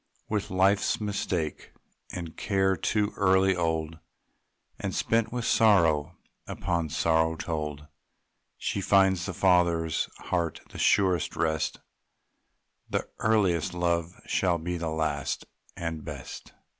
[0.27, 1.73] With life's mistake
[2.11, 3.99] and care too early old,
[4.79, 7.85] And spent with sorrow upon sorrow told,
[8.57, 11.81] She finds the father's heart the surest rest;
[12.89, 15.45] The earliest love shall be the last
[15.77, 16.51] and best.